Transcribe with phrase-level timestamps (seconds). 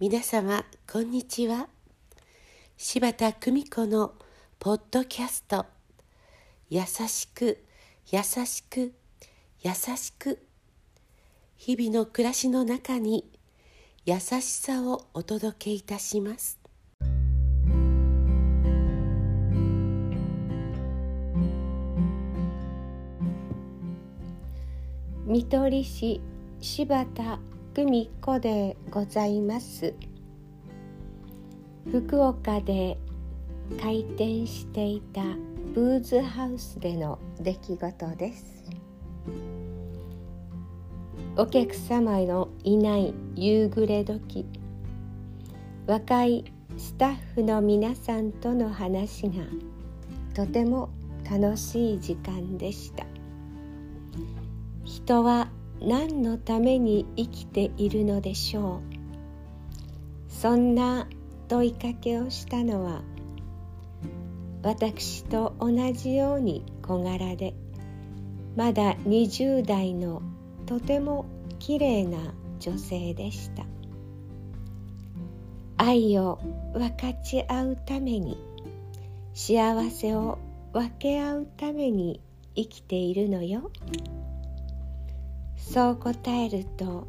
[0.00, 1.68] 皆様こんにちは。
[2.78, 4.14] 柴田久美子の
[4.58, 5.66] ポッドキャスト
[6.70, 7.62] 「優しく
[8.10, 8.94] 優しく
[9.60, 10.38] 優しく」
[11.58, 13.30] 日々の暮らしの中に
[14.06, 16.58] 優しさをお届けいたします。
[25.26, 26.22] 見取り師
[26.62, 27.38] 柴田
[27.72, 29.94] 久美子でございます。
[31.88, 32.98] 福岡で
[33.80, 35.22] 開店していた
[35.72, 38.64] ブーズハウスでの出来事です。
[41.36, 44.46] お客様のいない夕暮れ時
[45.86, 49.44] 若いスタッフの皆さんとの話が
[50.34, 50.90] とても
[51.30, 53.06] 楽しい時間でした。
[54.84, 55.48] 人は
[55.80, 58.80] 何のために生きているのでしょ
[60.28, 60.32] う？
[60.32, 61.08] そんな
[61.48, 63.02] 問いかけをしたのは
[64.62, 67.54] 私と同じように小柄で
[68.56, 70.22] まだ20代の
[70.66, 71.24] とても
[71.58, 73.64] きれいな女性でした
[75.78, 76.38] 愛を
[76.74, 78.36] 分かち合うために
[79.32, 80.38] 幸せを
[80.72, 82.20] 分け合うために
[82.54, 83.70] 生きているのよ。
[85.60, 87.06] そう答えると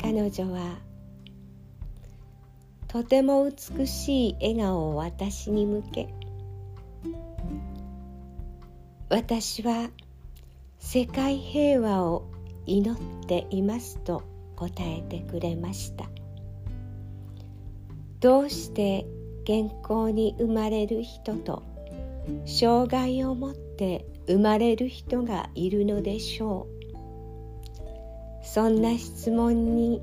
[0.00, 0.78] 彼女は
[2.86, 6.14] とても美しい笑顔を私に向け
[9.08, 9.90] 私は
[10.78, 12.30] 世界平和を
[12.66, 14.22] 祈っていますと
[14.56, 16.08] 答えてくれました。
[18.20, 19.06] どうして
[19.44, 21.62] 健康に生まれる人と
[22.46, 26.83] 障害を持って生まれる人がいるのでしょう？
[28.44, 30.02] そんな質問に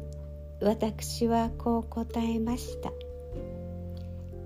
[0.61, 2.91] 私はこう答えました。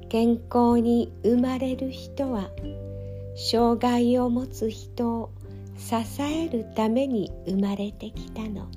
[0.09, 2.51] 健康に生まれる人は
[3.35, 5.31] 障害を持つ人を
[5.77, 8.67] 支えるために生まれてきたの。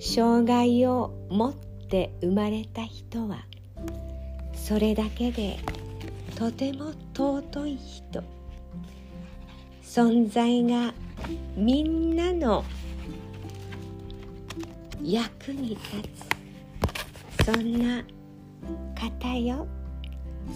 [0.00, 3.44] 障害を持って生まれた人は
[4.54, 5.58] それだけで
[6.36, 8.24] とても尊い人。
[9.82, 10.94] 存在が
[11.56, 12.64] みんなの
[15.02, 15.80] 役に立
[17.38, 17.44] つ。
[17.44, 18.04] そんな
[18.94, 19.66] 方よ。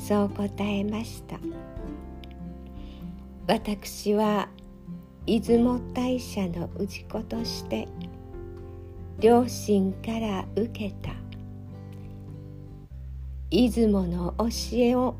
[0.06, 1.38] そう答えました。
[3.46, 4.48] 私は
[5.26, 7.88] 出雲大社の氏子として
[9.20, 11.14] 両親から受けた。
[13.50, 14.46] 出雲の教
[14.78, 15.16] えを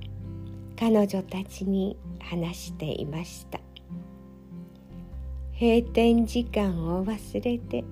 [0.76, 3.60] 彼女たちに話していました。
[5.58, 7.84] 閉店時間を忘れて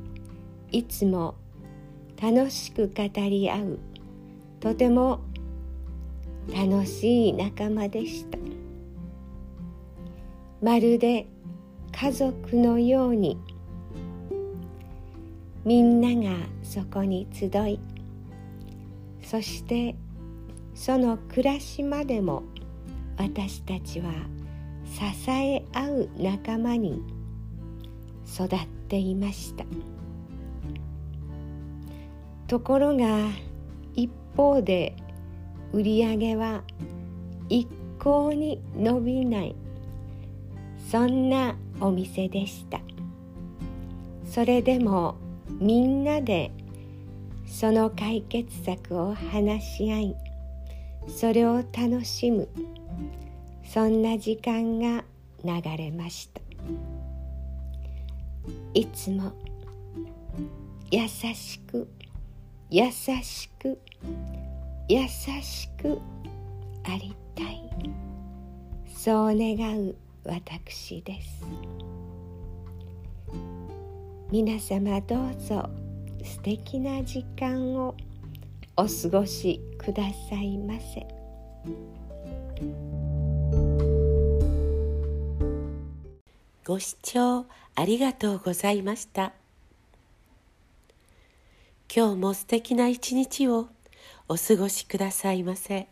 [0.73, 1.35] いつも
[2.21, 3.79] 楽しく語り合う。
[4.59, 5.21] とても
[6.51, 8.39] 楽しい仲間でした。
[10.63, 11.27] まるで
[11.93, 13.39] 家族のように。
[15.65, 17.79] みんながそこに集い。
[19.23, 19.95] そして
[20.75, 22.45] その暮らしまでも
[23.19, 24.11] 私たちは
[24.87, 27.03] 支え合う仲間に
[28.27, 29.65] 育っていました。
[32.53, 33.31] ところが
[33.95, 34.95] 一方で
[35.73, 36.63] 売り上げは
[37.49, 37.67] 一
[37.99, 39.57] 向に伸びない。
[40.91, 42.79] そんなお店でした。
[44.27, 45.17] それでも
[45.61, 46.51] みんなで
[47.47, 50.17] その解決策を話し合い
[51.09, 52.51] それを楽しむ。
[53.65, 55.05] そんな時間が
[55.43, 56.43] 流れました。
[58.75, 59.33] いつも
[60.91, 61.89] 優しく
[62.75, 63.79] 優しく
[64.89, 66.01] 優しく
[66.85, 67.71] ありたい。
[68.97, 69.95] そう願う
[70.25, 71.45] 私です。
[74.31, 75.69] 皆様どうぞ
[76.25, 77.95] 素敵な時間を
[78.79, 81.07] お過ごしくださいませ。
[86.65, 87.45] ご視聴
[87.75, 89.42] ありがとうございました。
[91.95, 93.69] 今日も素敵な一日を
[94.27, 95.89] お過ごしくださいませ。